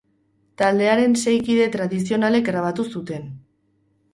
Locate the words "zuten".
2.97-3.29